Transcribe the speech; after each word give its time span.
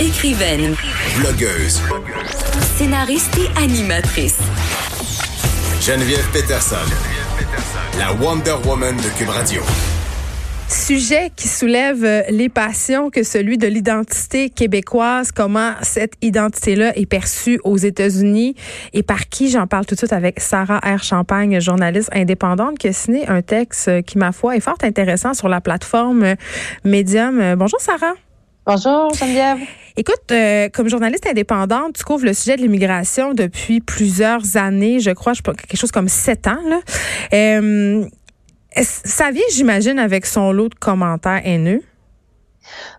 Écrivaine, 0.00 0.74
Blogueuse. 1.18 1.82
scénariste 2.78 3.36
et 3.36 3.62
animatrice. 3.62 4.38
Geneviève 5.82 6.26
Peterson. 6.32 6.76
La 7.98 8.10
Wonder 8.14 8.54
Woman 8.64 8.96
de 8.96 9.18
Cube 9.18 9.28
Radio. 9.28 9.60
Sujet 10.68 11.30
qui 11.36 11.48
soulève 11.48 12.02
euh, 12.02 12.22
les 12.30 12.48
passions 12.48 13.10
que 13.10 13.22
celui 13.22 13.58
de 13.58 13.66
l'identité 13.66 14.48
québécoise, 14.48 15.32
comment 15.32 15.74
cette 15.82 16.14
identité-là 16.22 16.96
est 16.96 17.04
perçue 17.04 17.60
aux 17.64 17.76
États-Unis 17.76 18.54
et 18.94 19.02
par 19.02 19.28
qui. 19.28 19.50
J'en 19.50 19.66
parle 19.66 19.84
tout 19.84 19.96
de 19.96 19.98
suite 20.00 20.14
avec 20.14 20.40
Sarah 20.40 20.78
R. 20.78 21.02
Champagne, 21.02 21.60
journaliste 21.60 22.08
indépendante, 22.14 22.78
qui 22.78 22.88
a 22.88 22.94
signé 22.94 23.28
un 23.28 23.42
texte 23.42 23.88
euh, 23.88 24.00
qui, 24.00 24.16
ma 24.16 24.32
foi, 24.32 24.56
est 24.56 24.60
fort 24.60 24.78
intéressant 24.82 25.34
sur 25.34 25.50
la 25.50 25.60
plateforme 25.60 26.22
euh, 26.22 26.34
Medium. 26.84 27.54
Bonjour 27.56 27.80
Sarah. 27.80 28.14
Bonjour 28.66 29.12
Geneviève. 29.14 29.58
Écoute, 29.96 30.30
euh, 30.30 30.68
comme 30.72 30.88
journaliste 30.88 31.26
indépendante, 31.26 31.94
tu 31.96 32.04
couvres 32.04 32.24
le 32.24 32.34
sujet 32.34 32.56
de 32.56 32.62
l'immigration 32.62 33.32
depuis 33.32 33.80
plusieurs 33.80 34.56
années, 34.56 35.00
je 35.00 35.10
crois, 35.10 35.32
je 35.32 35.42
quelque 35.42 35.76
chose 35.76 35.90
comme 35.90 36.08
sept 36.08 36.46
ans. 36.46 36.60
Là. 36.68 36.80
Euh, 37.32 38.04
ça 38.82 39.30
vient, 39.30 39.42
j'imagine, 39.52 39.98
avec 39.98 40.26
son 40.26 40.52
lot 40.52 40.68
de 40.68 40.74
commentaires 40.74 41.40
haineux? 41.44 41.82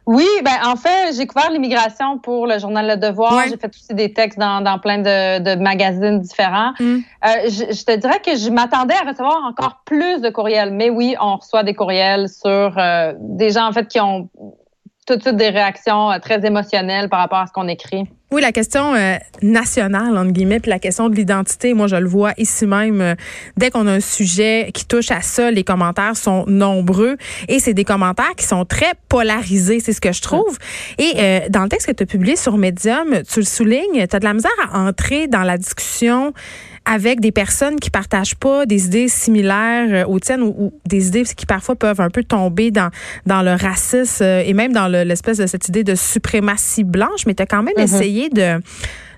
Oui, 0.05 0.27
ben 0.43 0.57
en 0.65 0.75
fait, 0.75 1.13
j'ai 1.15 1.27
couvert 1.27 1.51
l'immigration 1.51 2.17
pour 2.17 2.47
le 2.47 2.57
journal 2.59 2.87
Le 2.87 2.97
Devoir. 2.97 3.43
J'ai 3.47 3.57
fait 3.57 3.69
aussi 3.69 3.93
des 3.93 4.11
textes 4.11 4.39
dans, 4.39 4.61
dans 4.61 4.79
plein 4.79 4.97
de, 4.97 5.39
de, 5.39 5.61
magazines 5.61 6.19
différents. 6.19 6.73
Mm. 6.79 6.83
Euh, 6.83 7.27
je, 7.45 7.73
je, 7.73 7.85
te 7.85 7.95
dirais 7.95 8.19
que 8.25 8.35
je 8.35 8.49
m'attendais 8.49 8.95
à 8.95 9.07
recevoir 9.07 9.43
encore 9.45 9.81
plus 9.85 10.19
de 10.21 10.29
courriels, 10.29 10.73
mais 10.73 10.89
oui, 10.89 11.15
on 11.21 11.37
reçoit 11.37 11.63
des 11.63 11.75
courriels 11.75 12.27
sur 12.27 12.73
euh, 12.77 13.13
des 13.19 13.51
gens 13.51 13.67
en 13.67 13.71
fait 13.71 13.87
qui 13.87 13.99
ont 13.99 14.29
des 15.15 15.49
réactions 15.49 16.11
euh, 16.11 16.19
très 16.19 16.45
émotionnelles 16.45 17.09
par 17.09 17.19
rapport 17.19 17.39
à 17.39 17.47
ce 17.47 17.51
qu'on 17.51 17.67
écrit. 17.67 18.03
Oui, 18.31 18.41
la 18.41 18.53
question 18.53 18.95
euh, 18.95 19.17
nationale, 19.41 20.17
entre 20.17 20.31
guillemets, 20.31 20.61
puis 20.61 20.69
la 20.69 20.79
question 20.79 21.09
de 21.09 21.15
l'identité, 21.15 21.73
moi, 21.73 21.87
je 21.87 21.97
le 21.97 22.07
vois 22.07 22.31
ici 22.37 22.65
même. 22.65 23.01
Euh, 23.01 23.15
dès 23.57 23.69
qu'on 23.69 23.87
a 23.87 23.91
un 23.91 23.99
sujet 23.99 24.71
qui 24.73 24.85
touche 24.85 25.11
à 25.11 25.21
ça, 25.21 25.51
les 25.51 25.63
commentaires 25.63 26.15
sont 26.15 26.45
nombreux 26.47 27.17
et 27.49 27.59
c'est 27.59 27.73
des 27.73 27.83
commentaires 27.83 28.35
qui 28.37 28.45
sont 28.45 28.63
très 28.63 28.93
polarisés, 29.09 29.81
c'est 29.81 29.93
ce 29.93 30.01
que 30.01 30.13
je 30.13 30.21
trouve. 30.21 30.57
Et 30.97 31.13
dans 31.49 31.63
le 31.63 31.69
texte 31.69 31.87
que 31.87 31.91
tu 31.91 32.03
as 32.03 32.05
publié 32.05 32.35
sur 32.35 32.57
Medium, 32.57 33.21
tu 33.29 33.39
le 33.39 33.45
soulignes, 33.45 34.07
tu 34.07 34.15
as 34.15 34.19
de 34.19 34.25
la 34.25 34.33
misère 34.33 34.51
à 34.71 34.79
entrer 34.79 35.27
dans 35.27 35.43
la 35.43 35.57
discussion 35.57 36.33
avec 36.91 37.21
des 37.21 37.31
personnes 37.31 37.79
qui 37.79 37.89
partagent 37.89 38.35
pas 38.35 38.65
des 38.65 38.87
idées 38.87 39.07
similaires 39.07 40.05
euh, 40.05 40.11
aux 40.11 40.19
tiennes 40.19 40.41
ou, 40.41 40.73
des 40.85 41.07
idées 41.07 41.23
qui 41.23 41.45
parfois 41.45 41.75
peuvent 41.75 42.01
un 42.01 42.09
peu 42.09 42.21
tomber 42.21 42.69
dans, 42.69 42.89
dans 43.25 43.41
le 43.41 43.53
racisme 43.53 44.23
euh, 44.23 44.43
et 44.45 44.53
même 44.53 44.73
dans 44.73 44.89
l'espèce 44.89 45.37
de 45.37 45.47
cette 45.47 45.69
idée 45.69 45.85
de 45.85 45.95
suprématie 45.95 46.83
blanche, 46.83 47.25
mais 47.25 47.33
tu 47.33 47.43
as 47.43 47.45
quand 47.45 47.63
même 47.63 47.75
mm-hmm. 47.77 47.83
essayé 47.83 48.29
de 48.29 48.61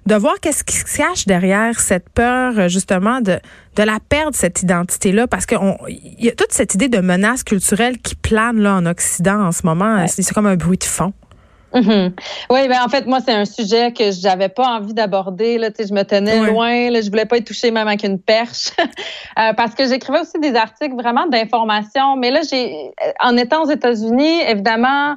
de 0.06 0.16
voir 0.16 0.34
qu'est-ce 0.42 0.66
qui 0.66 0.76
se 0.76 0.98
cache 0.98 1.26
derrière 1.28 1.80
cette 1.80 2.10
peur 2.10 2.60
euh, 2.60 2.68
justement 2.68 3.22
de 3.22 3.40
de 3.78 3.84
la 3.84 4.00
perdre 4.08 4.36
cette 4.36 4.62
identité 4.62 5.14
là 5.14 5.28
parce 5.28 5.46
qu'il 5.46 5.58
y 6.20 6.28
a 6.28 6.34
toute 6.34 6.52
cette 6.52 6.76
idée 6.76 6.90
de 6.90 7.00
menace 7.00 7.44
culturelle 7.44 7.98
qui 8.00 8.16
plane 8.16 8.60
là 8.60 8.76
en 8.76 8.86
Occident 8.86 9.42
en 9.42 9.52
ce 9.54 9.66
moment 9.66 10.06
c'est 10.08 10.30
comme 10.34 10.46
un 10.46 10.58
bruit 10.58 10.78
de 10.78 10.84
fond. 10.84 11.14
Mm-hmm. 11.74 12.12
Oui, 12.52 12.68
ben 12.68 12.78
en 12.84 12.90
fait, 12.90 13.06
moi, 13.08 13.20
c'est 13.26 13.34
un 13.34 13.46
sujet 13.46 13.92
que 13.92 14.12
j'avais 14.12 14.50
pas 14.50 14.68
envie 14.68 14.94
d'aborder. 14.94 15.58
Là, 15.58 15.70
je 15.78 15.94
me 15.94 16.04
tenais 16.04 16.40
loin. 16.40 16.90
Là, 16.90 17.02
je 17.02 17.10
voulais 17.10 17.26
pas 17.26 17.38
être 17.38 17.48
touchée 17.48 17.72
même 17.72 17.88
avec 17.88 18.04
une 18.04 18.20
perche. 18.20 18.72
euh, 19.40 19.54
parce 19.54 19.74
que 19.74 19.88
j'écrivais 19.88 20.20
aussi 20.20 20.40
des 20.40 20.56
articles 20.56 20.96
vraiment 20.96 21.26
d'information. 21.28 22.16
Mais 22.16 22.32
là, 22.32 22.42
j'ai 22.50 22.92
en 23.20 23.36
étant 23.38 23.64
aux 23.64 23.72
États-Unis, 23.72 24.42
évidemment, 24.48 25.16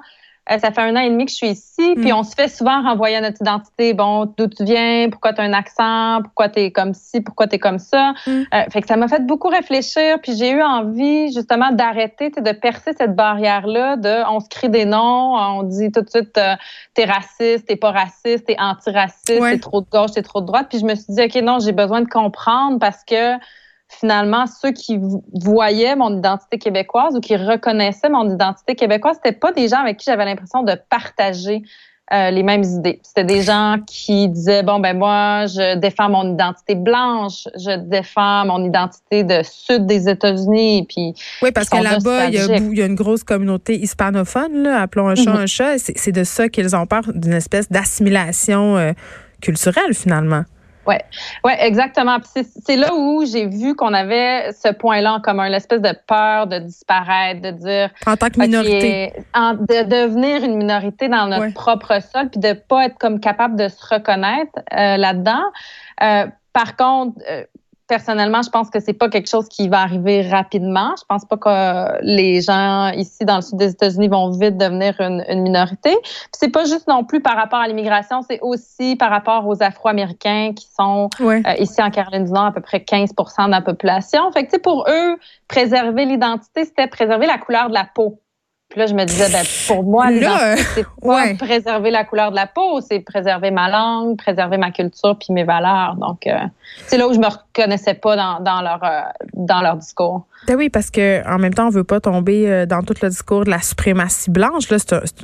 euh, 0.51 0.59
ça 0.59 0.71
fait 0.71 0.81
un 0.81 0.95
an 0.95 1.01
et 1.01 1.11
demi 1.11 1.25
que 1.25 1.33
je 1.33 1.37
suis 1.37 1.49
ici, 1.49 1.95
puis 1.97 2.13
mm. 2.13 2.17
on 2.17 2.23
se 2.23 2.35
fait 2.35 2.49
souvent 2.49 2.83
renvoyer 2.83 3.17
à 3.17 3.21
notre 3.21 3.41
identité. 3.41 3.95
Bon, 3.95 4.33
d'où 4.37 4.47
tu 4.47 4.65
viens, 4.65 5.09
pourquoi 5.11 5.33
tu 5.33 5.41
as 5.41 5.45
un 5.45 5.53
accent, 5.53 6.21
pourquoi 6.23 6.49
tu 6.49 6.61
es 6.61 6.71
comme 6.71 6.95
ci, 6.95 7.21
pourquoi 7.21 7.49
tu 7.49 7.57
es 7.57 7.59
comme 7.59 7.79
ça. 7.79 8.15
Mm. 8.27 8.31
Euh, 8.31 8.63
fait 8.71 8.81
que 8.81 8.87
ça 8.87 8.97
m'a 8.97 9.09
fait 9.09 9.27
beaucoup 9.27 9.49
réfléchir, 9.49 10.21
puis 10.23 10.37
j'ai 10.37 10.51
eu 10.51 10.63
envie 10.63 11.33
justement 11.33 11.73
d'arrêter, 11.73 12.31
de 12.31 12.53
percer 12.53 12.93
cette 12.97 13.17
barrière-là 13.17 13.97
de 13.97 14.31
on 14.31 14.41
se 14.41 14.49
crie 14.49 14.69
des 14.69 14.85
noms, 14.85 15.35
on 15.37 15.63
dit 15.65 15.91
tout 15.91 16.03
de 16.03 16.11
suite 16.11 16.39
euh, 16.39 16.55
t'es 16.95 17.05
raciste, 17.05 17.67
t'es 17.67 17.77
pas 17.77 17.91
raciste, 17.91 18.47
t'es 18.47 18.57
antiraciste, 18.59 19.25
t'es 19.27 19.59
trop 19.59 19.81
de 19.81 19.89
gauche, 19.91 20.13
t'es 20.13 20.23
trop 20.23 20.41
de 20.41 20.47
droite. 20.47 20.67
Puis 20.71 20.79
je 20.79 20.85
me 20.85 20.95
suis 20.95 21.13
dit, 21.13 21.23
OK, 21.23 21.35
non, 21.43 21.59
j'ai 21.59 21.73
besoin 21.73 22.03
de 22.03 22.09
comprendre 22.09 22.79
parce 22.79 23.03
que 23.05 23.37
finalement, 23.89 24.47
ceux 24.47 24.73
qui 24.73 24.99
voyaient 25.33 25.97
mon 25.97 26.19
identité 26.19 26.59
québécoise 26.59 27.17
ou 27.17 27.21
qui 27.21 27.37
reconnaissaient 27.37 28.09
mon 28.09 28.29
identité 28.33 28.75
québécoise, 28.75 29.17
c'était 29.23 29.37
pas 29.37 29.53
des 29.53 29.69
gens 29.69 29.79
avec 29.79 29.99
qui 29.99 30.05
j'avais 30.07 30.25
l'impression 30.25 30.63
de 30.63 30.75
partager 30.91 31.63
euh, 32.13 32.31
les 32.31 32.45
mêmes 32.45 32.63
idées. 32.63 33.01
C'était 33.03 33.25
des 33.25 33.43
gens 33.43 33.79
qui 33.85 34.29
disaient 34.29 34.63
bon 34.63 34.79
ben 34.79 34.97
moi 34.97 35.47
je 35.47 35.77
défends 35.77 36.09
mon 36.09 36.35
identité 36.35 36.77
blanche, 36.77 37.49
je 37.57 37.77
défends 37.79 38.47
mon 38.47 38.65
identité 38.65 39.25
de 39.25 39.41
sud 39.43 39.87
des 39.87 40.09
États-Unis 40.09 40.87
puis 40.89 41.15
Oui 41.43 41.51
parce 41.51 41.69
que 41.69 41.83
là-bas 41.83 42.27
il 42.27 42.35
y, 42.77 42.81
a 42.81 42.87
une 42.87 42.95
grosse 42.95 43.25
communauté 43.25 43.77
hispanophone 43.77 44.63
là, 44.63 44.83
appelons 44.83 45.09
un 45.09 45.17
chat 45.17 45.33
mm-hmm. 45.33 45.37
un 45.37 45.47
chat, 45.47 45.79
c'est 45.79 46.13
de 46.13 46.23
ça 46.23 46.49
qu'ils 46.49 46.77
ont 46.77 46.87
peur 46.87 47.03
d'une 47.13 47.33
espèce 47.33 47.69
d'assimilation 47.73 48.77
euh, 48.77 48.93
culturelle 49.41 49.93
finalement. 49.93 50.45
Ouais, 50.87 51.05
ouais, 51.45 51.57
exactement. 51.67 52.19
C'est 52.65 52.77
là 52.77 52.95
où 52.95 53.25
j'ai 53.25 53.47
vu 53.47 53.75
qu'on 53.75 53.93
avait 53.93 54.53
ce 54.53 54.73
point-là 54.73 55.15
en 55.15 55.21
commun, 55.21 55.49
l'espèce 55.49 55.81
de 55.81 55.95
peur 56.07 56.47
de 56.47 56.59
disparaître, 56.59 57.41
de 57.43 57.51
dire 57.51 57.91
en 58.07 58.17
tant 58.17 58.29
que 58.29 58.41
minorité, 58.41 59.13
de 59.35 59.83
devenir 59.83 60.45
une 60.45 60.57
minorité 60.57 61.09
dans 61.09 61.27
notre 61.27 61.53
propre 61.55 62.01
sol, 62.01 62.29
puis 62.31 62.41
de 62.41 62.53
pas 62.53 62.87
être 62.87 62.99
comme 62.99 63.21
capable 63.21 63.57
de 63.57 63.69
se 63.69 63.95
reconnaître 63.95 64.53
euh, 64.73 64.97
là-dedans. 64.97 65.45
Euh, 66.03 66.27
par 66.53 66.77
contre, 66.77 67.21
euh, 67.31 67.45
personnellement, 67.87 68.43
je 68.43 68.51
pense 68.51 68.71
que 68.71 68.81
c'est 68.81 68.93
pas 68.93 69.09
quelque 69.09 69.29
chose 69.29 69.49
qui 69.49 69.69
va 69.69 69.81
arriver 69.81 70.23
rapidement. 70.29 70.95
Je 70.99 71.05
pense 71.09 71.25
pas 71.25 71.37
que 71.37 72.03
les 72.03 72.41
gens 72.41 72.91
ici 72.91 73.25
dans 73.25 73.37
le 73.37 73.43
sud 73.43 73.59
des 73.59 73.71
États-Unis 73.71 74.09
vont 74.09 74.31
vite 74.31 74.57
devenir 74.57 74.95
une, 75.01 75.25
une 75.29 75.43
minorité. 75.43 75.97
C'est 76.33 76.51
pas 76.51 76.65
juste 76.65 76.89
non 76.89 77.05
plus 77.05 77.21
par 77.21 77.37
rapport 77.37 77.61
à 77.61 77.69
l'immigration, 77.69 78.23
c'est 78.23 78.41
aussi 78.41 78.97
par 78.97 79.11
rapport 79.11 79.47
aux 79.47 79.63
Afro-Américains 79.63 80.53
qui 80.55 80.67
sont 80.79 81.09
euh, 81.21 81.41
ici 81.59 81.83
en 81.83 81.91
Caroline 81.91 82.25
du 82.25 82.33
Nord 82.33 82.47
à 82.47 82.53
peu 82.53 82.61
près 82.61 82.79
15% 82.79 83.47
de 83.47 83.51
la 83.51 83.61
population. 83.61 84.31
Fait 84.33 84.47
que 84.47 84.57
pour 84.59 84.87
eux, 84.89 85.17
préserver 85.49 86.05
l'identité, 86.05 86.65
c'était 86.65 86.87
préserver 86.89 87.27
la 87.27 87.39
couleur 87.39 87.69
de 87.69 87.75
la 87.75 87.89
peau. 87.95 88.21
Puis 88.69 88.81
là, 88.81 88.87
je 88.87 88.95
me 88.95 89.05
disais, 89.05 89.31
ben, 89.31 89.45
pour 89.69 89.85
moi, 89.85 90.09
c'est 90.75 90.85
pas 91.01 91.35
préserver 91.39 91.93
la 91.93 92.05
couleur 92.05 92.33
de 92.33 92.37
la 92.37 92.49
peau, 92.49 92.81
c'est 92.81 92.99
préserver 92.99 93.53
ma 93.53 93.71
langue, 93.71 94.17
préserver 94.19 94.59
ma 94.59 94.73
culture 94.73 95.17
puis 95.19 95.33
mes 95.33 95.45
valeurs. 95.45 95.95
Donc, 95.97 96.27
euh, 96.27 96.33
c'est 96.89 96.99
là 96.99 97.07
où 97.07 97.15
je 97.15 97.21
me 97.21 97.29
reconnaissais 97.29 97.95
pas 97.95 98.17
dans, 98.17 98.41
dans 98.41 98.63
leur 98.63 98.83
euh, 98.83 99.03
dans 99.35 99.61
leur 99.61 99.77
discours. 99.77 100.27
Ben 100.49 100.57
oui, 100.57 100.69
parce 100.69 100.91
que 100.91 101.25
en 101.33 101.39
même 101.39 101.55
temps, 101.55 101.69
on 101.69 101.71
veut 101.71 101.85
pas 101.85 102.01
tomber 102.01 102.51
euh, 102.51 102.67
dans 102.67 102.83
tout 102.83 102.95
le 103.01 103.09
discours 103.09 103.45
de 103.45 103.51
la 103.51 103.61
suprématie 103.61 104.33
blanche. 104.33 104.69
Là, 104.69 104.79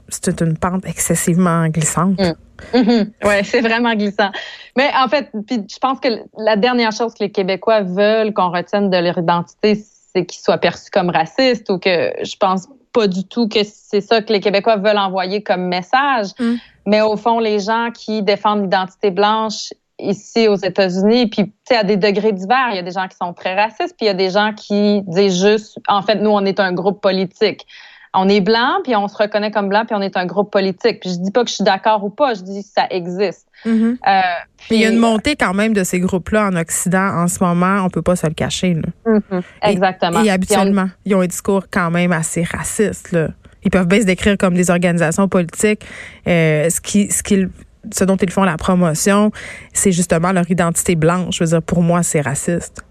c'est 0.09 0.41
une 0.41 0.57
pente 0.57 0.87
excessivement 0.87 1.67
glissante. 1.67 2.21
Mm. 2.21 2.77
Mm-hmm. 2.77 3.11
Oui, 3.25 3.35
c'est 3.45 3.61
vraiment 3.61 3.95
glissant. 3.95 4.31
Mais 4.77 4.89
en 4.97 5.09
fait, 5.09 5.31
puis 5.49 5.67
je 5.69 5.79
pense 5.81 5.99
que 5.99 6.09
la 6.39 6.55
dernière 6.55 6.93
chose 6.93 7.13
que 7.15 7.25
les 7.25 7.33
Québécois 7.33 7.83
veulent 7.83 8.33
qu'on 8.33 8.51
retienne 8.51 8.89
de 8.89 8.99
leur 8.99 9.19
identité, 9.19 9.75
c'est 10.15 10.27
qu'ils 10.27 10.43
soient 10.43 10.59
perçus 10.59 10.91
comme 10.93 11.11
racistes 11.11 11.69
ou 11.71 11.79
que 11.79 12.13
je 12.23 12.37
pense 12.37 12.69
pas 12.93 13.07
du 13.07 13.25
tout 13.25 13.49
que 13.49 13.61
c'est 13.65 14.01
ça 14.01 14.23
que 14.23 14.33
les 14.33 14.41
Québécois 14.41 14.77
veulent 14.77 14.99
envoyer 14.99 15.43
comme 15.43 15.67
message. 15.67 16.29
Mm. 16.39 16.55
Mais 16.87 17.01
au 17.01 17.17
fond, 17.17 17.39
les 17.39 17.61
gens 17.61 17.91
qui 17.93 18.23
défendent 18.23 18.63
l'identité 18.63 19.11
blanche 19.11 19.73
ici 19.99 20.49
aux 20.49 20.57
États-Unis, 20.57 21.29
puis 21.29 21.45
tu 21.47 21.53
sais 21.69 21.77
à 21.77 21.85
des 21.85 21.97
degrés 21.97 22.33
divers, 22.33 22.69
il 22.71 22.77
y 22.77 22.79
a 22.79 22.83
des 22.83 22.91
gens 22.91 23.07
qui 23.07 23.17
sont 23.17 23.33
très 23.33 23.55
racistes, 23.55 23.95
puis 23.97 24.03
il 24.03 24.07
y 24.07 24.11
a 24.11 24.15
des 24.15 24.31
gens 24.31 24.53
qui 24.53 25.03
disent 25.03 25.41
juste, 25.41 25.79
en 25.89 26.03
fait, 26.03 26.17
nous 26.17 26.31
on 26.31 26.45
est 26.45 26.59
un 26.59 26.73
groupe 26.73 27.01
politique 27.01 27.67
on 28.15 28.29
est 28.29 28.41
blanc, 28.41 28.81
puis 28.85 28.95
on 28.95 29.09
se 29.09 29.17
reconnaît 29.17 29.51
comme 29.51 29.69
blanc, 29.69 29.85
puis 29.87 29.95
on 29.97 30.03
est 30.03 30.17
un 30.17 30.27
groupe 30.27 30.51
politique. 30.51 31.01
Puis 31.01 31.11
je 31.11 31.17
dis 31.17 31.31
pas 31.31 31.45
que 31.45 31.51
je 31.51 31.55
suis 31.55 31.65
d'accord 31.65 32.05
ou 32.05 32.11
pas, 32.11 32.35
je 32.35 32.43
dis 32.43 32.63
que 32.63 32.69
ça 32.69 32.87
existe. 32.91 33.47
Mm-hmm. 33.65 33.97
Euh, 34.07 34.21
puis 34.59 34.77
il 34.77 34.81
y 34.81 34.85
a 34.85 34.91
une 34.91 34.99
montée 34.99 35.37
quand 35.37 35.55
même 35.55 35.73
de 35.73 35.85
ces 35.85 36.01
groupes-là 36.01 36.49
en 36.49 36.57
Occident 36.57 37.23
en 37.23 37.29
ce 37.29 37.43
moment, 37.43 37.83
on 37.85 37.89
peut 37.89 38.03
pas 38.03 38.17
se 38.17 38.27
le 38.27 38.35
cacher. 38.35 38.75
Là. 38.75 38.83
Mm-hmm. 39.07 39.43
Exactement. 39.63 40.23
Et, 40.23 40.31
habituellement, 40.31 40.89
ils 41.05 41.15
ont 41.15 41.21
un 41.21 41.27
discours 41.27 41.65
quand 41.71 41.91
même 41.91 42.13
assez 42.13 42.43
raciste. 42.43 43.13
Là. 43.13 43.29
Ils 43.65 43.71
peuvent 43.71 43.87
bien 43.87 44.01
se 44.01 44.07
décrire 44.07 44.37
comme 44.37 44.55
des 44.55 44.71
organisations 44.71 45.29
politiques. 45.29 45.87
Euh, 46.27 46.69
ce 46.69 46.81
qui, 46.81 47.11
ce 47.11 47.23
qu'ils 47.23 47.49
ce 47.91 48.05
dont 48.05 48.17
ils 48.17 48.31
font 48.31 48.45
la 48.45 48.57
promotion, 48.57 49.33
c'est 49.73 49.93
justement 49.93 50.33
leur 50.33 50.49
identité 50.51 50.95
blanche. 50.95 51.39
Je 51.39 51.45
veux 51.45 51.51
dire, 51.51 51.63
pour 51.63 51.83
moi, 51.83 52.03
c'est 52.03 52.21
raciste. 52.21 52.85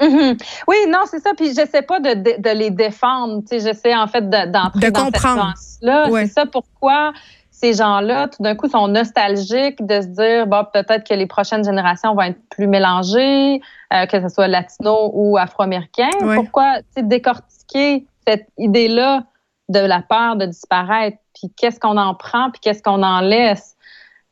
Mm-hmm. 0.00 0.42
Oui, 0.68 0.76
non, 0.88 1.00
c'est 1.10 1.20
ça. 1.20 1.30
Puis 1.36 1.54
j'essaie 1.54 1.82
pas 1.82 2.00
de, 2.00 2.40
de, 2.40 2.50
les 2.50 2.70
défendre. 2.70 3.40
Tu 3.40 3.46
sais, 3.48 3.60
j'essaie 3.60 3.94
en 3.94 4.06
fait 4.06 4.28
d'entrer 4.28 4.90
de, 4.90 4.90
dans 4.90 5.04
comprendre. 5.04 5.52
cette 5.56 5.82
là 5.82 6.06
C'est 6.10 6.26
ça 6.26 6.46
pourquoi 6.46 7.12
ces 7.50 7.72
gens-là, 7.72 8.28
tout 8.28 8.42
d'un 8.42 8.54
coup, 8.54 8.68
sont 8.68 8.86
nostalgiques 8.86 9.84
de 9.84 10.02
se 10.02 10.06
dire, 10.08 10.46
bon, 10.46 10.66
peut-être 10.74 11.08
que 11.08 11.14
les 11.14 11.26
prochaines 11.26 11.64
générations 11.64 12.14
vont 12.14 12.22
être 12.22 12.38
plus 12.50 12.66
mélangées, 12.66 13.62
euh, 13.94 14.04
que 14.04 14.20
ce 14.20 14.28
soit 14.28 14.46
latino 14.46 15.10
ou 15.14 15.38
afro-américain. 15.38 16.10
Pourquoi, 16.34 16.80
tu 16.80 16.84
sais, 16.96 17.02
décortiquer 17.02 18.04
cette 18.28 18.48
idée-là 18.58 19.22
de 19.70 19.78
la 19.78 20.02
peur 20.02 20.36
de 20.36 20.44
disparaître, 20.44 21.16
puis 21.34 21.50
qu'est-ce 21.56 21.80
qu'on 21.80 21.96
en 21.96 22.14
prend, 22.14 22.50
puis 22.50 22.60
qu'est-ce 22.60 22.82
qu'on 22.82 23.02
en 23.02 23.20
laisse? 23.20 23.74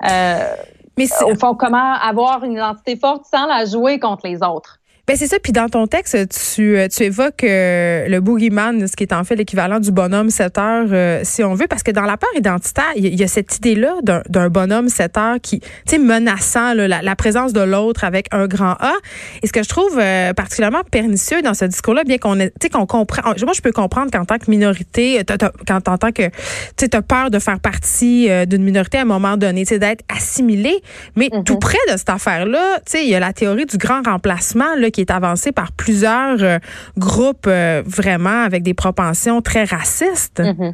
Euh, 0.05 0.55
mais 0.99 1.07
au 1.23 1.35
fond, 1.35 1.55
comment 1.55 1.95
avoir 1.95 2.45
une 2.45 2.53
identité 2.53 2.97
forte 2.97 3.25
sans 3.25 3.47
la 3.47 3.65
jouer 3.65 3.99
contre 3.99 4.27
les 4.27 4.43
autres? 4.43 4.81
Ben 5.07 5.17
c'est 5.19 5.27
ça. 5.27 5.37
Puis 5.39 5.53
dans 5.53 5.69
ton 5.69 5.87
texte, 5.87 6.17
tu, 6.55 6.79
tu 6.91 7.03
évoques 7.03 7.45
euh, 7.45 8.09
le 8.09 8.21
boogeyman, 8.21 8.89
ce 8.89 8.97
qui 8.97 9.05
est 9.05 9.13
en 9.13 9.23
fait 9.23 9.37
l'équivalent 9.37 9.79
du 9.79 9.93
bonhomme 9.93 10.31
7 10.31 10.57
heures, 10.57 10.87
euh, 10.93 11.21
si 11.25 11.45
on 11.45 11.55
veut, 11.55 11.67
parce 11.67 11.83
que 11.83 11.91
dans 11.91 12.05
la 12.05 12.17
peur 12.17 12.31
identitaire, 12.35 12.91
il 12.97 13.15
y, 13.15 13.23
a 13.23 13.29
cette 13.29 13.55
idée-là 13.57 13.97
d'un 14.03 14.49
bonhomme 14.49 14.89
7 14.89 15.19
heures 15.19 15.37
qui, 15.43 15.61
tu 15.61 15.69
sais, 15.87 15.99
menaçant 15.99 16.73
la, 16.73 17.17
présence 17.17 17.53
de 17.53 17.61
l'autre 17.61 18.05
avec 18.05 18.29
un 18.33 18.47
grand 18.47 18.77
A. 18.81 18.95
Et 19.43 19.47
ce 19.47 19.53
que 19.53 19.63
je 19.63 19.69
trouve 19.69 19.99
euh, 20.01 20.33
particulièrement 20.33 20.83
pernicieux 20.91 21.43
dans 21.43 21.55
ce 21.55 21.67
discours-là, 21.67 22.05
bien 22.05 22.17
qu'on, 22.17 22.37
tu 22.37 22.51
sais, 22.63 22.71
qu'on 22.71 22.87
comprend. 22.87 23.23
Moi, 23.25 23.53
je 23.55 23.61
peux 23.61 23.73
comprendre 23.73 24.11
qu'en 24.11 24.25
tant 24.25 24.39
que 24.39 24.51
minorité, 24.51 25.23
quand 25.69 25.89
en 25.89 25.99
tant 25.99 26.13
que, 26.13 26.31
tu 26.79 26.89
as 26.91 27.03
peur 27.03 27.31
de 27.31 27.39
faire 27.39 27.61
partie 27.61 28.29
d'une 28.47 28.65
minorité 28.65 28.99
à 28.99 29.03
un 29.03 29.07
moment 29.07 29.37
donné, 29.37 29.67
tu 29.67 29.75
sais, 29.75 29.79
d'être 29.79 30.03
assimilé, 30.09 30.83
mais 31.15 31.27
mm-hmm. 31.27 31.45
tout 31.45 31.59
près 31.59 31.79
de 31.93 31.97
cette 31.99 32.09
affaire-là, 32.11 32.79
tu 32.87 32.93
sais, 32.93 33.05
il 33.05 33.11
y 33.11 33.15
a 33.15 33.21
la 33.21 33.35
théorie 33.35 33.67
du 33.67 33.77
grand 33.77 34.01
remplacement 34.03 34.75
là 34.79 34.91
qui 34.95 35.01
est 35.01 35.11
avancé 35.11 35.53
par 35.53 35.73
plusieurs 35.73 36.43
euh, 36.43 36.59
groupes 36.97 37.47
euh, 37.47 37.83
vraiment 37.85 38.45
avec 38.45 38.63
des 38.63 38.75
propensions 38.75 39.43
très 39.43 39.65
racistes. 39.65 40.41
Mm-hmm. 40.41 40.73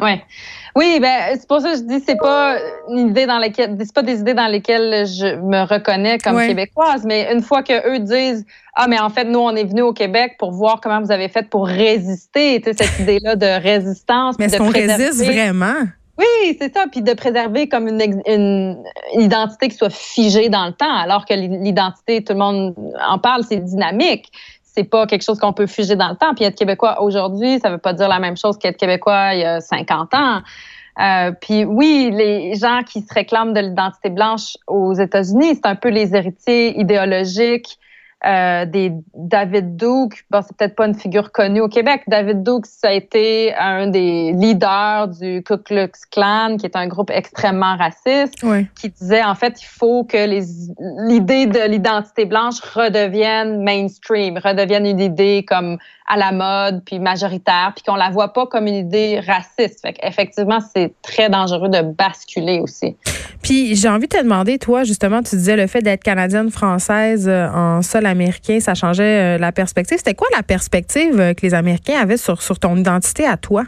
Ouais. 0.00 0.22
Oui, 0.76 0.98
ben 1.00 1.36
c'est 1.36 1.48
pour 1.48 1.60
ça 1.60 1.72
que 1.72 1.78
je 1.78 1.82
dis 1.82 2.02
c'est 2.06 2.18
pas 2.18 2.56
une 2.88 3.08
idée 3.08 3.26
dans 3.26 3.38
laquelle 3.38 3.76
c'est 3.80 3.92
pas 3.92 4.02
des 4.02 4.20
idées 4.20 4.34
dans 4.34 4.46
lesquelles 4.46 5.06
je 5.06 5.36
me 5.40 5.66
reconnais 5.66 6.18
comme 6.18 6.38
québécoise, 6.38 7.02
mais 7.04 7.32
une 7.32 7.42
fois 7.42 7.64
que 7.64 7.72
eux 7.92 7.98
disent 7.98 8.46
ah 8.76 8.86
mais 8.86 9.00
en 9.00 9.10
fait 9.10 9.24
nous 9.24 9.40
on 9.40 9.56
est 9.56 9.64
venus 9.64 9.82
au 9.82 9.92
Québec 9.92 10.36
pour 10.38 10.52
voir 10.52 10.80
comment 10.80 11.00
vous 11.00 11.10
avez 11.10 11.28
fait 11.28 11.50
pour 11.50 11.66
résister, 11.66 12.60
tu 12.60 12.70
sais 12.70 12.84
cette 12.84 13.00
idée 13.00 13.18
là 13.20 13.34
de 13.34 13.60
résistance. 13.60 14.36
Mais 14.38 14.44
est-ce 14.44 14.58
qu'on 14.58 14.68
résiste 14.68 15.24
vraiment? 15.24 15.88
Oui, 16.18 16.56
c'est 16.60 16.74
ça. 16.74 16.86
Puis 16.90 17.02
de 17.02 17.12
préserver 17.14 17.68
comme 17.68 17.86
une, 17.86 18.00
une, 18.26 18.84
identité 19.14 19.68
qui 19.68 19.76
soit 19.76 19.92
figée 19.92 20.48
dans 20.48 20.66
le 20.66 20.72
temps, 20.72 20.92
alors 20.92 21.24
que 21.24 21.34
l'identité, 21.34 22.24
tout 22.24 22.32
le 22.32 22.40
monde 22.40 22.74
en 23.08 23.18
parle, 23.18 23.44
c'est 23.44 23.64
dynamique. 23.64 24.30
C'est 24.64 24.84
pas 24.84 25.06
quelque 25.06 25.22
chose 25.22 25.38
qu'on 25.38 25.52
peut 25.52 25.66
figer 25.66 25.96
dans 25.96 26.08
le 26.08 26.16
temps. 26.16 26.34
Puis 26.34 26.44
être 26.44 26.56
québécois 26.56 27.02
aujourd'hui, 27.02 27.60
ça 27.60 27.70
veut 27.70 27.78
pas 27.78 27.92
dire 27.92 28.08
la 28.08 28.18
même 28.18 28.36
chose 28.36 28.58
qu'être 28.58 28.76
québécois 28.76 29.34
il 29.34 29.40
y 29.40 29.44
a 29.44 29.60
50 29.60 30.14
ans. 30.14 30.42
Euh, 31.00 31.30
puis 31.40 31.64
oui, 31.64 32.10
les 32.12 32.54
gens 32.54 32.80
qui 32.84 33.02
se 33.02 33.14
réclament 33.14 33.52
de 33.52 33.60
l'identité 33.60 34.10
blanche 34.10 34.56
aux 34.66 34.94
États-Unis, 34.94 35.54
c'est 35.54 35.66
un 35.66 35.76
peu 35.76 35.88
les 35.88 36.14
héritiers 36.14 36.78
idéologiques 36.78 37.78
euh, 38.26 38.64
des 38.66 38.92
David 39.14 39.76
Duke, 39.76 40.24
bon, 40.28 40.40
c'est 40.42 40.56
peut-être 40.56 40.74
pas 40.74 40.86
une 40.86 40.94
figure 40.94 41.30
connue 41.30 41.60
au 41.60 41.68
Québec. 41.68 42.02
David 42.08 42.42
Duke, 42.42 42.66
ça 42.66 42.88
a 42.88 42.92
été 42.92 43.54
un 43.54 43.86
des 43.86 44.32
leaders 44.32 45.08
du 45.08 45.42
Ku 45.44 45.56
Klux 45.58 45.92
Klan, 46.10 46.56
qui 46.58 46.66
est 46.66 46.74
un 46.74 46.88
groupe 46.88 47.10
extrêmement 47.10 47.76
raciste, 47.76 48.44
qui 48.74 48.88
disait 48.88 49.22
en 49.22 49.36
fait 49.36 49.62
il 49.62 49.66
faut 49.66 50.02
que 50.02 50.16
l'idée 51.08 51.46
de 51.46 51.68
l'identité 51.68 52.24
blanche 52.24 52.58
redevienne 52.60 53.62
mainstream, 53.62 54.38
redevienne 54.42 54.86
une 54.86 55.00
idée 55.00 55.44
comme 55.46 55.78
à 56.08 56.16
la 56.16 56.32
mode, 56.32 56.82
puis 56.84 56.98
majoritaire, 56.98 57.72
puis 57.76 57.84
qu'on 57.84 57.94
la 57.94 58.10
voit 58.10 58.32
pas 58.32 58.46
comme 58.46 58.66
une 58.66 58.74
idée 58.74 59.20
raciste. 59.20 59.82
Fait 59.82 59.94
effectivement, 60.02 60.58
c'est 60.74 60.94
très 61.02 61.28
dangereux 61.28 61.68
de 61.68 61.82
basculer 61.82 62.60
aussi. 62.60 62.96
Puis 63.42 63.76
j'ai 63.76 63.88
envie 63.88 64.08
de 64.08 64.16
te 64.16 64.22
demander, 64.22 64.58
toi, 64.58 64.84
justement, 64.84 65.22
tu 65.22 65.36
disais 65.36 65.56
le 65.56 65.66
fait 65.66 65.82
d'être 65.82 66.02
canadienne 66.02 66.50
française 66.50 67.28
euh, 67.28 67.48
en 67.50 67.82
sol 67.82 68.06
américain, 68.08 68.60
ça 68.60 68.74
changeait 68.74 69.36
euh, 69.36 69.38
la 69.38 69.52
perspective. 69.52 69.98
C'était 69.98 70.14
quoi 70.14 70.28
la 70.36 70.42
perspective 70.42 71.20
euh, 71.20 71.34
que 71.34 71.42
les 71.42 71.54
Américains 71.54 72.00
avaient 72.00 72.16
sur, 72.16 72.42
sur 72.42 72.58
ton 72.58 72.76
identité 72.76 73.26
à 73.26 73.36
toi? 73.36 73.64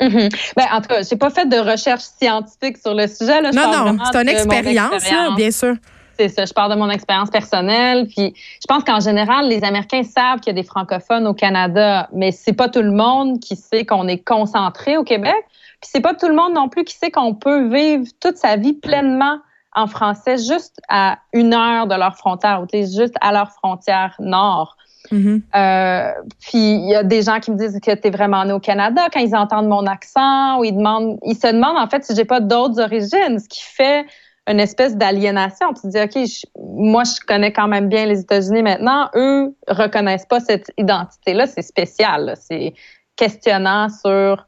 Mm-hmm. 0.00 0.52
Ben, 0.56 0.64
en 0.72 0.80
tout 0.80 0.88
cas, 0.88 1.02
j'ai 1.02 1.16
pas 1.16 1.30
fait 1.30 1.46
de 1.48 1.56
recherche 1.56 2.02
scientifique 2.02 2.78
sur 2.78 2.94
le 2.94 3.06
sujet. 3.06 3.40
Là. 3.40 3.50
non, 3.52 3.92
non, 3.92 4.04
c'est 4.10 4.22
une 4.22 4.28
expérience, 4.28 5.04
bien 5.36 5.50
sûr. 5.50 5.74
C'est 6.18 6.28
ça, 6.28 6.44
je 6.44 6.52
parle 6.52 6.72
de 6.72 6.78
mon 6.78 6.90
expérience 6.90 7.30
personnelle. 7.30 8.06
Puis 8.06 8.34
je 8.36 8.66
pense 8.68 8.84
qu'en 8.84 9.00
général, 9.00 9.48
les 9.48 9.64
Américains 9.64 10.02
savent 10.02 10.40
qu'il 10.40 10.54
y 10.54 10.58
a 10.58 10.60
des 10.60 10.66
francophones 10.66 11.26
au 11.26 11.34
Canada, 11.34 12.08
mais 12.12 12.32
c'est 12.32 12.52
pas 12.52 12.68
tout 12.68 12.82
le 12.82 12.90
monde 12.90 13.40
qui 13.40 13.56
sait 13.56 13.84
qu'on 13.84 14.08
est 14.08 14.22
concentré 14.22 14.96
au 14.96 15.04
Québec. 15.04 15.44
Puis 15.80 15.90
c'est 15.92 16.00
pas 16.00 16.14
tout 16.14 16.28
le 16.28 16.34
monde 16.34 16.54
non 16.54 16.68
plus 16.68 16.84
qui 16.84 16.94
sait 16.94 17.10
qu'on 17.10 17.34
peut 17.34 17.68
vivre 17.68 18.04
toute 18.20 18.36
sa 18.36 18.56
vie 18.56 18.74
pleinement 18.74 19.38
en 19.74 19.86
français 19.86 20.36
juste 20.36 20.80
à 20.88 21.18
une 21.32 21.54
heure 21.54 21.86
de 21.86 21.94
leur 21.94 22.16
frontière, 22.16 22.62
ou 22.62 22.66
juste 22.72 23.14
à 23.20 23.32
leur 23.32 23.50
frontière 23.52 24.14
nord. 24.18 24.76
Mm-hmm. 25.10 25.42
euh, 25.56 26.12
puis 26.40 26.74
il 26.74 26.88
y 26.88 26.94
a 26.94 27.02
des 27.02 27.22
gens 27.22 27.40
qui 27.40 27.50
me 27.50 27.56
disent 27.56 27.78
que 27.80 27.92
tu 27.92 28.06
es 28.06 28.10
vraiment 28.10 28.44
né 28.44 28.52
au 28.52 28.60
Canada 28.60 29.08
quand 29.12 29.18
ils 29.18 29.34
entendent 29.34 29.66
mon 29.66 29.84
accent 29.86 30.60
ou 30.60 30.64
ils 30.64 30.76
demandent, 30.76 31.18
ils 31.26 31.34
se 31.34 31.48
demandent 31.48 31.76
en 31.76 31.88
fait 31.88 32.04
si 32.04 32.14
j'ai 32.14 32.24
pas 32.24 32.38
d'autres 32.38 32.80
origines, 32.80 33.38
ce 33.38 33.48
qui 33.48 33.62
fait 33.62 34.06
une 34.48 34.60
espèce 34.60 34.96
d'aliénation. 34.96 35.72
Tu 35.74 35.82
te 35.82 35.86
dis, 35.88 36.00
OK, 36.00 36.28
moi, 36.56 37.04
je 37.04 37.24
connais 37.26 37.52
quand 37.52 37.68
même 37.68 37.88
bien 37.88 38.06
les 38.06 38.20
États-Unis 38.20 38.62
maintenant. 38.62 39.08
Eux 39.14 39.54
reconnaissent 39.68 40.26
pas 40.26 40.40
cette 40.40 40.72
identité-là. 40.78 41.46
C'est 41.46 41.62
spécial. 41.62 42.34
C'est 42.40 42.74
questionnant 43.16 43.88
sur 43.88 44.46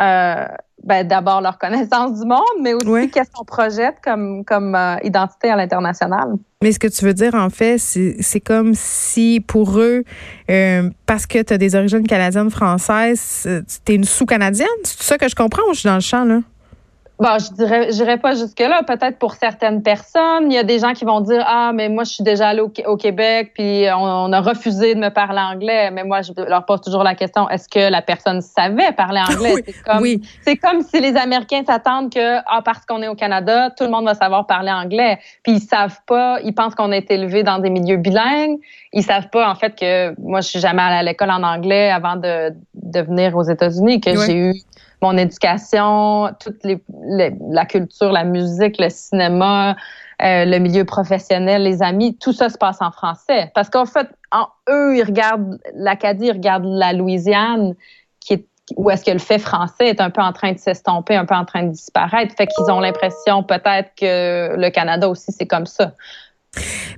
euh, 0.00 0.46
ben, 0.82 1.06
d'abord 1.06 1.40
leur 1.40 1.58
connaissance 1.58 2.18
du 2.20 2.26
monde, 2.26 2.40
mais 2.60 2.74
aussi 2.74 3.10
qu'est-ce 3.10 3.30
qu'on 3.30 3.44
projette 3.44 3.96
comme, 4.02 4.44
comme 4.44 4.74
euh, 4.74 4.96
identité 5.04 5.50
à 5.50 5.56
l'international. 5.56 6.34
Mais 6.62 6.72
ce 6.72 6.78
que 6.78 6.88
tu 6.88 7.04
veux 7.04 7.14
dire, 7.14 7.34
en 7.34 7.50
fait, 7.50 7.78
c'est 7.78 8.40
comme 8.40 8.72
si 8.74 9.40
pour 9.46 9.78
eux, 9.78 10.04
euh, 10.50 10.90
parce 11.06 11.26
que 11.26 11.42
tu 11.42 11.52
as 11.52 11.58
des 11.58 11.74
origines 11.74 12.06
canadiennes 12.06 12.50
françaises, 12.50 13.48
tu 13.84 13.92
es 13.92 13.96
une 13.96 14.04
sous-canadienne? 14.04 14.66
C'est 14.84 15.02
ça 15.02 15.18
que 15.18 15.28
je 15.28 15.34
comprends 15.34 15.62
ou 15.68 15.74
je 15.74 15.80
suis 15.80 15.88
dans 15.88 15.94
le 15.94 16.00
champ, 16.00 16.24
là? 16.24 16.40
Bon, 17.22 17.38
je 17.38 17.52
dirais, 17.52 17.92
j'irai 17.92 18.16
pas 18.16 18.34
jusque-là. 18.34 18.82
Peut-être 18.82 19.16
pour 19.20 19.34
certaines 19.34 19.80
personnes, 19.80 20.50
il 20.50 20.54
y 20.54 20.58
a 20.58 20.64
des 20.64 20.80
gens 20.80 20.92
qui 20.92 21.04
vont 21.04 21.20
dire 21.20 21.44
ah 21.46 21.70
mais 21.72 21.88
moi 21.88 22.02
je 22.02 22.14
suis 22.14 22.24
déjà 22.24 22.48
allé 22.48 22.60
au, 22.60 22.96
Québec 22.96 23.52
puis 23.54 23.84
on, 23.96 24.32
a 24.32 24.40
refusé 24.40 24.96
de 24.96 24.98
me 24.98 25.08
parler 25.08 25.38
anglais. 25.38 25.92
Mais 25.92 26.02
moi 26.02 26.22
je 26.22 26.32
leur 26.36 26.66
pose 26.66 26.80
toujours 26.80 27.04
la 27.04 27.14
question 27.14 27.48
est-ce 27.48 27.68
que 27.68 27.92
la 27.92 28.02
personne 28.02 28.40
savait 28.40 28.90
parler 28.90 29.20
anglais? 29.20 29.54
C'est 29.64 29.82
comme 29.84 30.04
c'est 30.40 30.56
comme 30.56 30.82
si 30.82 30.98
les 30.98 31.16
Américains 31.16 31.62
s'attendent 31.64 32.12
que 32.12 32.38
ah 32.38 32.60
parce 32.64 32.84
qu'on 32.86 33.00
est 33.02 33.08
au 33.08 33.14
Canada 33.14 33.70
tout 33.70 33.84
le 33.84 33.90
monde 33.90 34.06
va 34.06 34.14
savoir 34.14 34.48
parler 34.48 34.72
anglais. 34.72 35.20
Puis 35.44 35.52
ils 35.52 35.60
savent 35.60 36.00
pas, 36.08 36.40
ils 36.42 36.56
pensent 36.56 36.74
qu'on 36.74 36.90
a 36.90 36.96
été 36.96 37.14
élevé 37.14 37.44
dans 37.44 37.60
des 37.60 37.70
milieux 37.70 37.98
bilingues. 37.98 38.58
Ils 38.92 39.04
savent 39.04 39.28
pas 39.30 39.48
en 39.48 39.54
fait 39.54 39.78
que 39.78 40.12
moi 40.20 40.40
je 40.40 40.48
suis 40.48 40.58
jamais 40.58 40.82
allée 40.82 40.96
à 40.96 41.02
l'école 41.04 41.30
en 41.30 41.44
anglais 41.44 41.88
avant 41.88 42.16
de, 42.16 42.52
de 42.74 43.00
venir 43.00 43.36
aux 43.36 43.44
États-Unis 43.44 44.00
que 44.00 44.10
j'ai 44.26 44.34
eu 44.34 44.54
mon 45.02 45.16
éducation, 45.18 46.30
toute 46.40 46.62
la 46.64 47.66
culture, 47.66 48.12
la 48.12 48.24
musique, 48.24 48.76
le 48.78 48.88
cinéma, 48.88 49.76
euh, 50.22 50.44
le 50.44 50.58
milieu 50.58 50.84
professionnel, 50.84 51.64
les 51.64 51.82
amis, 51.82 52.16
tout 52.16 52.32
ça 52.32 52.48
se 52.48 52.56
passe 52.56 52.80
en 52.80 52.92
français. 52.92 53.50
Parce 53.54 53.68
qu'en 53.68 53.86
fait, 53.86 54.08
eux, 54.70 54.96
ils 54.96 55.02
regardent 55.02 55.58
l'Acadie, 55.74 56.26
ils 56.26 56.32
regardent 56.32 56.66
la 56.66 56.92
Louisiane, 56.92 57.74
qui 58.20 58.34
est, 58.34 58.46
où 58.76 58.88
est-ce 58.90 59.04
que 59.04 59.10
le 59.10 59.18
fait 59.18 59.40
français 59.40 59.88
est 59.88 60.00
un 60.00 60.10
peu 60.10 60.22
en 60.22 60.32
train 60.32 60.52
de 60.52 60.58
s'estomper, 60.58 61.16
un 61.16 61.24
peu 61.24 61.34
en 61.34 61.44
train 61.44 61.64
de 61.64 61.70
disparaître. 61.70 62.34
Fait 62.36 62.46
qu'ils 62.46 62.70
ont 62.70 62.78
l'impression 62.78 63.42
peut-être 63.42 63.90
que 63.96 64.54
le 64.56 64.70
Canada 64.70 65.08
aussi, 65.08 65.32
c'est 65.32 65.46
comme 65.46 65.66
ça. 65.66 65.92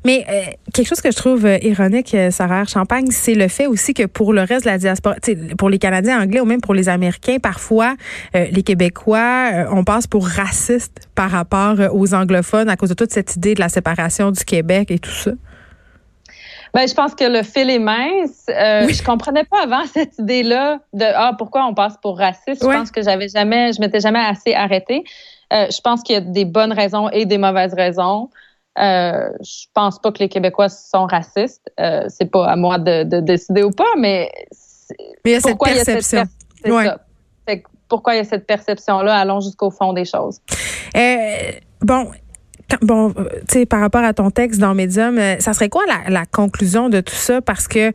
Mais 0.05 0.25
euh, 0.29 0.43
quelque 0.73 0.87
chose 0.87 1.01
que 1.01 1.11
je 1.11 1.17
trouve 1.17 1.47
euh, 1.47 1.59
ironique, 1.63 2.15
euh, 2.15 2.31
Sarah 2.31 2.65
Champagne, 2.67 3.07
c'est 3.11 3.35
le 3.35 3.49
fait 3.49 3.67
aussi 3.67 3.95
que 3.95 4.05
pour 4.05 4.33
le 4.33 4.43
reste 4.43 4.65
de 4.65 4.71
la 4.71 4.79
diaspora, 4.79 5.17
pour 5.57 5.71
les 5.71 5.79
Canadiens 5.79 6.21
anglais 6.21 6.41
ou 6.41 6.45
même 6.45 6.61
pour 6.61 6.75
les 6.75 6.89
Américains, 6.89 7.39
parfois 7.43 7.95
les 8.35 8.63
Québécois, 8.63 9.67
on 9.71 9.85
passe 9.85 10.07
pour 10.07 10.27
racistes 10.27 11.09
par 11.15 11.31
rapport 11.31 11.77
aux 11.93 12.15
anglophones 12.15 12.69
à 12.69 12.77
cause 12.77 12.91
de 12.91 12.95
toute 12.95 13.13
cette 13.13 13.37
idée 13.37 13.55
de 13.55 13.61
la 13.61 13.69
séparation 13.69 14.31
du 14.31 14.45
Québec 14.45 14.91
et 14.91 14.99
tout 14.99 15.11
ça. 15.11 15.31
Ben, 16.75 16.89
je 16.89 16.95
pense 16.95 17.15
que 17.15 17.25
le 17.25 17.43
fil 17.45 17.71
est 17.71 17.79
mince. 17.79 18.47
Euh, 18.49 18.89
Je 18.89 19.03
comprenais 19.03 19.45
pas 19.45 19.63
avant 19.63 19.85
cette 19.93 20.19
idée-là 20.19 20.81
de 20.93 21.05
ah 21.15 21.33
pourquoi 21.39 21.67
on 21.67 21.75
passe 21.75 21.97
pour 22.03 22.19
raciste? 22.19 22.63
Je 22.63 22.67
pense 22.67 22.91
que 22.91 23.03
j'avais 23.03 23.29
jamais, 23.29 23.73
je 23.73 23.81
m'étais 23.81 24.01
jamais 24.01 24.19
assez 24.19 24.55
arrêtée. 24.55 25.05
je 25.51 25.81
pense 25.81 26.03
qu'il 26.03 26.15
y 26.15 26.19
a 26.19 26.21
des 26.21 26.45
bonnes 26.45 26.73
raisons 26.73 27.09
et 27.11 27.27
des 27.27 27.39
mauvaises 27.39 27.75
raisons. 27.75 28.29
Euh, 28.79 29.29
je 29.41 29.67
pense 29.73 30.01
pas 30.01 30.11
que 30.11 30.19
les 30.19 30.29
Québécois 30.29 30.69
sont 30.69 31.07
racistes. 31.07 31.71
Euh, 31.79 32.07
c'est 32.09 32.31
pas 32.31 32.47
à 32.47 32.57
moi 32.57 32.79
de, 32.79 33.21
décider 33.21 33.63
ou 33.63 33.71
pas, 33.71 33.85
mais, 33.99 34.31
il 35.25 35.33
y 35.33 35.35
a 35.35 35.41
cette 35.41 35.59
perception. 35.59 36.25
pourquoi 37.89 38.15
il 38.15 38.19
y 38.19 38.21
a 38.21 38.25
cette 38.25 38.47
perception-là? 38.47 39.17
Allons 39.17 39.41
jusqu'au 39.41 39.71
fond 39.71 39.93
des 39.93 40.05
choses. 40.05 40.41
Euh, 40.97 41.53
bon, 41.83 42.11
bon, 42.83 43.15
euh, 43.17 43.29
tu 43.49 43.61
sais, 43.61 43.67
par 43.67 43.81
rapport 43.81 44.03
à 44.03 44.13
ton 44.13 44.31
texte 44.31 44.61
dans 44.61 44.75
Medium, 44.75 45.21
ça 45.39 45.53
serait 45.53 45.69
quoi 45.69 45.85
la, 46.09 46.27
conclusion 46.27 46.89
de 46.89 47.01
tout 47.01 47.15
ça? 47.15 47.41
Parce 47.41 47.69
que 47.69 47.93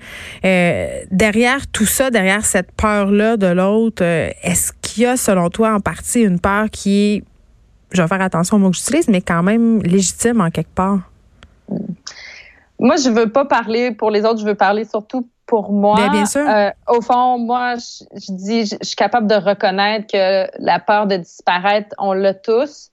derrière 1.11 1.67
tout 1.67 1.85
ça, 1.85 2.09
derrière 2.09 2.45
cette 2.45 2.71
peur-là 2.71 3.35
de 3.35 3.47
l'autre, 3.47 4.03
est-ce 4.03 4.71
qu'il 4.81 5.03
y 5.03 5.05
a, 5.05 5.17
selon 5.17 5.49
toi, 5.49 5.73
en 5.73 5.81
partie 5.81 6.21
une 6.21 6.39
peur 6.39 6.69
qui 6.71 7.15
est 7.15 7.23
je 7.91 8.01
vais 8.01 8.07
faire 8.07 8.21
attention 8.21 8.57
au 8.57 8.59
mot 8.59 8.69
que 8.69 8.77
j'utilise, 8.77 9.07
mais 9.07 9.21
quand 9.21 9.43
même 9.43 9.81
légitime 9.81 10.41
en 10.41 10.49
quelque 10.49 10.73
part. 10.73 10.99
Moi, 12.79 12.95
je 12.95 13.09
veux 13.09 13.29
pas 13.29 13.45
parler 13.45 13.91
pour 13.91 14.11
les 14.11 14.23
autres, 14.25 14.39
je 14.39 14.45
veux 14.45 14.55
parler 14.55 14.85
surtout 14.85 15.27
pour 15.45 15.71
moi. 15.71 15.95
Bien, 15.95 16.11
bien 16.11 16.25
sûr. 16.25 16.47
Euh, 16.47 16.69
au 16.87 17.01
fond, 17.01 17.37
moi, 17.39 17.75
je, 17.75 18.31
dis, 18.31 18.65
je, 18.65 18.75
suis 18.81 18.95
capable 18.95 19.27
de 19.27 19.35
reconnaître 19.35 20.07
que 20.07 20.47
la 20.59 20.79
peur 20.79 21.07
de 21.07 21.17
disparaître, 21.17 21.93
on 21.97 22.13
l'a 22.13 22.33
tous. 22.33 22.91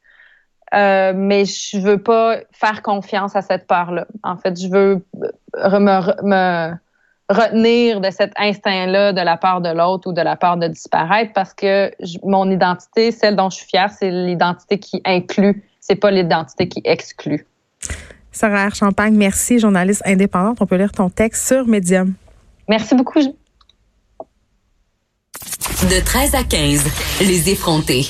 Euh, 0.74 1.12
mais 1.14 1.44
je 1.44 1.78
veux 1.78 2.02
pas 2.02 2.38
faire 2.50 2.82
confiance 2.82 3.36
à 3.36 3.42
cette 3.42 3.68
peur-là. 3.68 4.06
En 4.24 4.36
fait, 4.36 4.60
je 4.60 4.68
veux 4.68 5.06
me, 5.54 6.24
me 6.24 6.74
retenir 7.28 8.00
de 8.00 8.10
cet 8.10 8.32
instinct-là 8.36 9.12
de 9.12 9.20
la 9.20 9.36
part 9.36 9.60
de 9.60 9.68
l'autre 9.68 10.08
ou 10.08 10.12
de 10.12 10.22
la 10.22 10.36
part 10.36 10.56
de 10.56 10.68
disparaître 10.68 11.32
parce 11.34 11.52
que 11.52 11.90
mon 12.22 12.50
identité, 12.50 13.10
celle 13.10 13.36
dont 13.36 13.50
je 13.50 13.56
suis 13.56 13.66
fière, 13.66 13.90
c'est 13.90 14.10
l'identité 14.10 14.78
qui 14.78 15.02
inclut, 15.04 15.64
c'est 15.80 15.96
pas 15.96 16.10
l'identité 16.10 16.68
qui 16.68 16.80
exclut. 16.84 17.46
Sarah 18.30 18.70
Champagne, 18.70 19.14
merci, 19.14 19.58
journaliste 19.58 20.02
indépendante. 20.04 20.58
On 20.60 20.66
peut 20.66 20.76
lire 20.76 20.92
ton 20.92 21.08
texte 21.08 21.48
sur 21.48 21.66
Medium. 21.66 22.14
Merci 22.68 22.94
beaucoup. 22.94 23.20
De 25.82 26.04
13 26.04 26.34
à 26.34 26.44
15, 26.44 26.84
les 27.20 27.50
effrontés. 27.50 28.06